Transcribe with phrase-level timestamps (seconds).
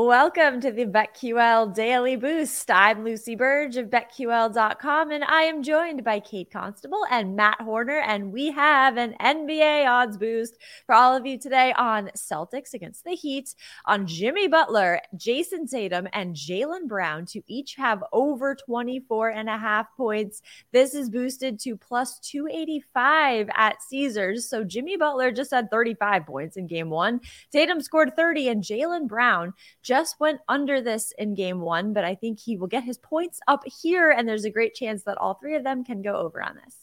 [0.00, 2.70] Welcome to the BetQL Daily Boost.
[2.70, 7.98] I'm Lucy Burge of BetQL.com, and I am joined by Kate Constable and Matt Horner,
[8.06, 13.02] and we have an NBA odds boost for all of you today on Celtics against
[13.02, 19.30] the Heat, on Jimmy Butler, Jayson Tatum, and Jaylen Brown to each have over 24
[19.30, 20.42] and a half points.
[20.70, 24.48] This is boosted to plus 285 at Caesars.
[24.48, 27.20] So Jimmy Butler just had 35 points in game one.
[27.50, 29.54] Tatum scored 30, and Jaylen Brown
[29.88, 33.40] just went under this in game one, but I think he will get his points
[33.48, 36.42] up here, and there's a great chance that all three of them can go over
[36.42, 36.76] on this.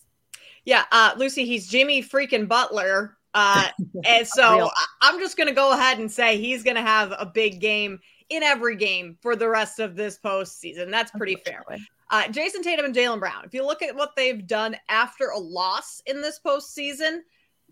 [0.65, 3.15] Yeah, uh, Lucy, he's Jimmy freaking Butler.
[3.35, 3.67] Uh,
[4.05, 4.71] and so
[5.03, 7.99] I'm just going to go ahead and say he's going to have a big game
[8.29, 10.89] in every game for the rest of this postseason.
[10.89, 11.61] That's pretty fair.
[12.09, 13.45] Uh, Jayson Tatum and Jaylen Brown.
[13.45, 17.19] If you look at what they've done after a loss in this postseason,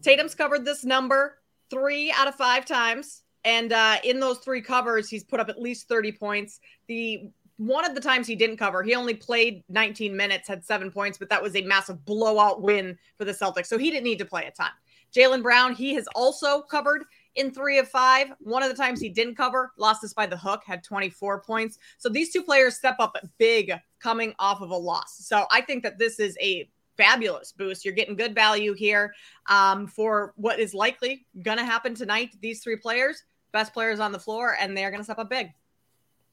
[0.03, 1.39] Tatum's covered this number
[1.71, 3.22] three out of five times.
[3.45, 6.59] And uh, in those three covers, he's put up at least 30 points.
[6.87, 10.91] The one of the times he didn't cover, he only played 19 minutes, had seven
[10.91, 13.67] points, but that was a massive blowout win for the Celtics.
[13.67, 14.71] So he didn't need to play a ton.
[15.15, 17.03] Jaylen Brown, he has also covered
[17.35, 18.33] in three of five.
[18.39, 21.77] One of the times he didn't cover, lost this by the hook, had 24 points.
[21.99, 25.17] So these two players step up big coming off of a loss.
[25.19, 26.67] So I think that this is a
[26.97, 27.85] fabulous boost.
[27.85, 29.13] You're getting good value here
[29.47, 32.35] um, for what is likely going to happen tonight.
[32.41, 35.53] These three players best players on the floor, and they're going to step up big.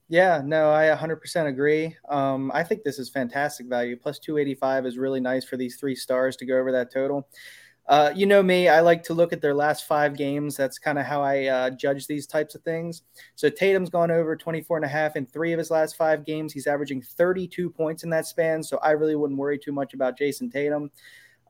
[0.08, 1.96] Yeah, no, I 100% agree.
[2.08, 3.96] Um, I think this is fantastic value.
[3.96, 7.28] Plus 285 is really nice for these three stars to go over that total.
[7.86, 10.56] Uh, you know me, I like to look at their last five games.
[10.56, 13.02] That's kind of how I uh, judge these types of things.
[13.36, 16.52] So Tatum's gone over 24 and a half in three of his last five games.
[16.52, 18.62] He's averaging 32 points in that span.
[18.62, 20.90] So I really wouldn't worry too much about Jayson Tatum.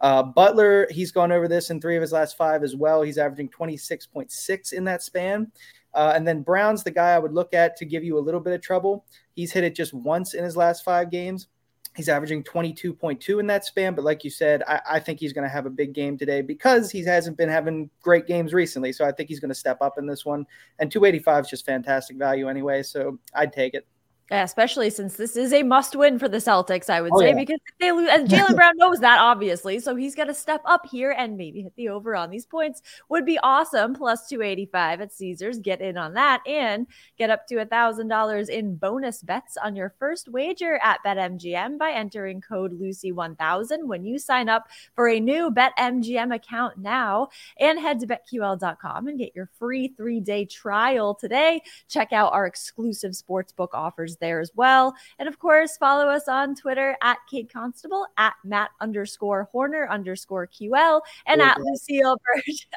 [0.01, 3.03] Uh, Butler, he's gone over this in three of his last five as well.
[3.03, 5.51] He's averaging 26.6 in that span.
[5.93, 8.41] Uh, and then Brown's the guy I would look at to give you a little
[8.41, 9.05] bit of trouble.
[9.35, 11.49] He's hit it just once in his last five games.
[11.97, 13.95] He's averaging 22.2 in that span.
[13.97, 16.41] But like you said, I, I think he's going to have a big game today
[16.41, 18.93] because he hasn't been having great games recently.
[18.93, 20.47] So I think he's going to step up in this one.
[20.79, 22.85] And 285 is just fantastic value anyway.
[22.85, 23.87] So I'd take it.
[24.31, 27.31] Yeah, especially since this is a must win for the Celtics, I would oh, say,
[27.31, 27.35] yeah.
[27.35, 30.63] because if they lose, and Jaylen Brown knows that obviously, so he's got to step
[30.67, 33.93] up here and maybe hit the over on these points would be awesome.
[33.93, 36.87] Plus 285 at Caesars, get in on that and
[37.19, 41.77] get up to a thousand dollars in bonus bets on your first wager at BetMGM
[41.77, 47.31] by entering code Lucy1000 when you sign up for a new BetMGM account now.
[47.59, 51.63] And head to BetQL.com and get your free three day trial today.
[51.89, 54.95] Check out our exclusive sportsbook offers there as well.
[55.19, 60.47] And of course, follow us on Twitter at Kate Constable, at Matt underscore Horner underscore
[60.47, 62.69] QL, and at Lucille Burge.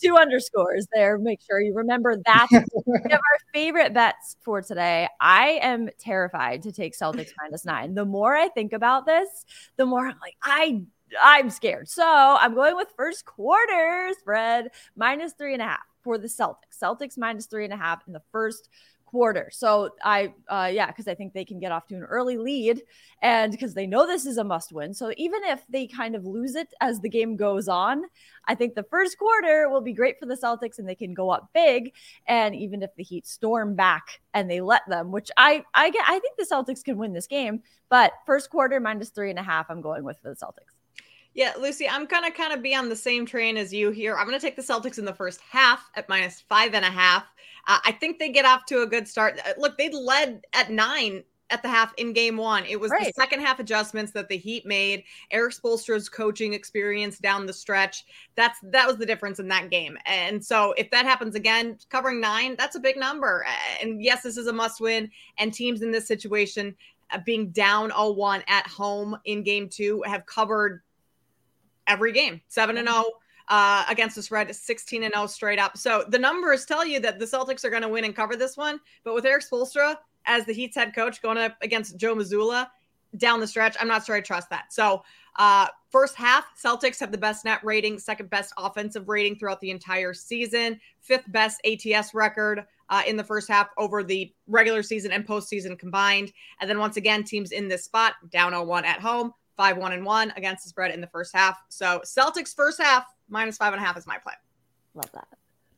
[0.00, 1.16] Two underscores there.
[1.18, 2.46] Make sure you remember that.
[2.50, 5.08] we have our favorite bets for today.
[5.20, 7.94] I am terrified to take Celtics minus nine.
[7.94, 10.82] The more I think about this, the more I'm like, I
[11.22, 11.88] I'm scared.
[11.88, 16.78] So I'm going with first quarter spread minus three and a half for the Celtics.
[16.80, 18.68] Celtics minus three and a half in the first
[19.06, 19.48] quarter.
[19.52, 22.82] So I, uh, yeah, because I think they can get off to an early lead
[23.22, 24.92] and because they know this is a must win.
[24.92, 28.02] So even if they kind of lose it as the game goes on,
[28.46, 31.30] I think the first quarter will be great for the Celtics and they can go
[31.30, 31.92] up big.
[32.26, 36.04] And even if the Heat storm back and they let them, which I, I get,
[36.06, 39.42] I think the Celtics can win this game, but first quarter minus three and a
[39.42, 40.85] half, I'm going with for the Celtics.
[41.36, 44.16] Yeah, Lucy, I'm gonna kind of be on the same train as you here.
[44.16, 47.24] I'm gonna take the Celtics in the first half at minus five and a half.
[47.66, 49.38] Uh, I think they get off to a good start.
[49.46, 52.64] Uh, look, they led at nine at the half in game one.
[52.64, 53.04] It was right.
[53.04, 55.04] the second half adjustments that the Heat made.
[55.30, 58.06] Erik Spoelstra's coaching experience down the stretch.
[58.34, 59.98] That's that was the difference in that game.
[60.06, 63.44] And so if that happens again, covering nine, that's a big number.
[63.82, 65.10] And yes, this is a must win.
[65.36, 66.74] And teams in this situation
[67.10, 70.80] uh, being down 0-1 at home in game two have covered
[71.86, 73.04] every game, 7 and 0
[73.48, 75.76] uh, against the spread, 16 and 0 straight up.
[75.76, 78.56] So the numbers tell you that the Celtics are going to win and cover this
[78.56, 78.80] one.
[79.04, 79.96] But with Erik Spoelstra
[80.26, 82.68] as the Heat's head coach going up against Joe Mazzulla
[83.16, 84.72] down the stretch, I'm not sure I trust that.
[84.72, 85.02] So
[85.38, 89.70] uh, first half, Celtics have the best net rating, second best offensive rating throughout the
[89.70, 92.64] entire season, fifth best ATS record.
[92.88, 96.32] Uh, in the first half over the regular season and postseason combined.
[96.60, 99.92] And then once again, teams in this spot down 0 1 at home, five one
[99.92, 101.58] and one against the spread in the first half.
[101.68, 104.34] So Celtics first half minus five and a half is my play.
[104.94, 105.28] Love that.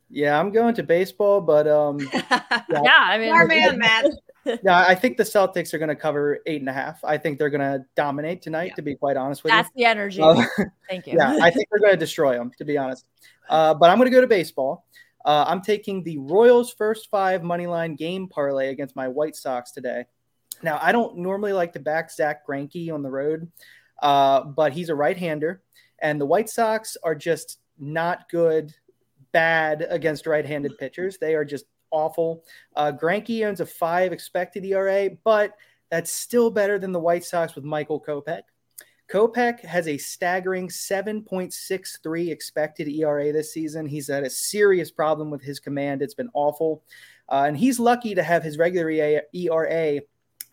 [0.09, 4.05] Yeah, I'm going to baseball, but um, yeah, yeah I mean, our man, Matt.
[4.63, 7.03] yeah, I think the Celtics are going to cover eight and a half.
[7.03, 8.69] I think they're going to dominate tonight.
[8.69, 8.75] Yeah.
[8.75, 10.21] To be quite honest with That's you, that's the energy.
[10.21, 10.43] Uh,
[10.89, 11.13] Thank you.
[11.17, 12.51] Yeah, I think they're going to destroy them.
[12.57, 13.05] To be honest,
[13.49, 14.85] uh, but I'm going to go to baseball.
[15.25, 19.71] Uh, I'm taking the Royals first five money line game parlay against my White Sox
[19.71, 20.05] today.
[20.61, 23.51] Now, I don't normally like to back Zack Greinke on the road,
[24.01, 25.61] uh, but he's a right-hander,
[25.99, 28.73] and the White Sox are just not good,
[29.31, 31.17] bad against right-handed pitchers.
[31.17, 32.43] They are just awful.
[32.75, 35.53] Uh, Greinke owns a five expected ERA, but
[35.89, 38.43] that's still better than the White Sox with Michael Kopech.
[39.09, 43.87] Kopech has a staggering 7.63 expected ERA this season.
[43.87, 46.03] He's had a serious problem with his command.
[46.03, 46.83] It's been awful.
[47.27, 50.01] Uh, and he's lucky to have his regular ERA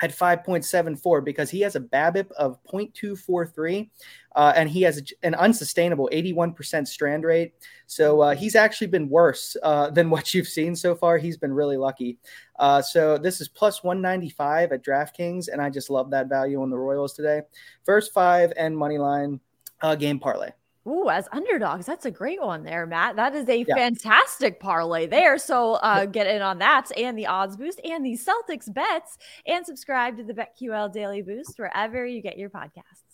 [0.01, 3.89] at 5.74 because he has a BABIP of 0.243
[4.35, 7.55] uh, and he has an unsustainable 81% strand rate.
[7.87, 11.17] So uh, he's actually been worse uh, than what you've seen so far.
[11.19, 12.19] He's been really lucky.
[12.59, 16.71] Uh, so this is plus 195 at DraftKings, and I just love that value on
[16.71, 17.43] the Royals today.
[17.85, 19.41] First five and money line
[19.81, 20.51] uh, game parlay.
[20.87, 23.17] Ooh, as underdogs, that's a great one there, Matt.
[23.17, 23.75] That is a yeah.
[23.75, 25.37] fantastic parlay there.
[25.37, 29.67] So uh, get in on that and the odds boost and the Celtics bets and
[29.67, 33.06] subscribe to the BetQL Daily Boost wherever you get your podcasts.